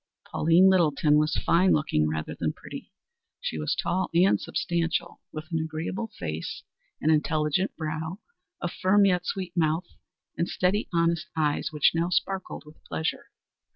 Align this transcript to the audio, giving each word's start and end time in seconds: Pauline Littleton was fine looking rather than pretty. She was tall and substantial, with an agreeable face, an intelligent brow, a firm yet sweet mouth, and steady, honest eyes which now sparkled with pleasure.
Pauline 0.31 0.67
Littleton 0.67 1.19
was 1.19 1.39
fine 1.45 1.73
looking 1.73 2.09
rather 2.09 2.33
than 2.33 2.53
pretty. 2.53 2.91
She 3.39 3.59
was 3.59 3.75
tall 3.75 4.09
and 4.15 4.41
substantial, 4.41 5.21
with 5.31 5.45
an 5.51 5.59
agreeable 5.59 6.07
face, 6.17 6.63
an 7.01 7.11
intelligent 7.11 7.75
brow, 7.75 8.17
a 8.59 8.67
firm 8.67 9.05
yet 9.05 9.27
sweet 9.27 9.55
mouth, 9.55 9.85
and 10.35 10.47
steady, 10.49 10.89
honest 10.91 11.27
eyes 11.37 11.71
which 11.71 11.91
now 11.93 12.09
sparkled 12.09 12.63
with 12.65 12.83
pleasure. 12.83 13.25